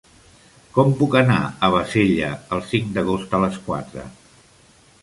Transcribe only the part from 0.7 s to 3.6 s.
Com puc anar a Bassella el cinc d'agost a